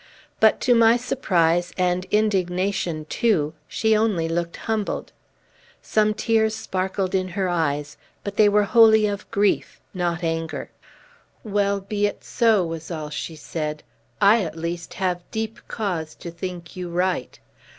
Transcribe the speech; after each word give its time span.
But, 0.39 0.59
to 0.61 0.73
my 0.73 0.97
surprise, 0.97 1.73
and 1.77 2.05
indignation 2.05 3.05
too, 3.05 3.53
she 3.67 3.95
only 3.95 4.27
looked 4.27 4.57
humbled. 4.57 5.11
Some 5.83 6.15
tears 6.15 6.55
sparkled 6.55 7.13
in 7.13 7.27
her 7.27 7.47
eyes, 7.47 7.97
but 8.23 8.35
they 8.35 8.49
were 8.49 8.63
wholly 8.63 9.05
of 9.05 9.29
grief, 9.29 9.79
not 9.93 10.23
anger. 10.23 10.71
"Well, 11.43 11.81
be 11.81 12.07
it 12.07 12.23
so," 12.23 12.65
was 12.65 12.89
all 12.89 13.11
she 13.11 13.35
said. 13.35 13.83
"I, 14.19 14.41
at 14.43 14.57
least, 14.57 14.95
have 14.95 15.21
deep 15.29 15.59
cause 15.67 16.15
to 16.15 16.31
think 16.31 16.75
you 16.75 16.89
right. 16.89 17.39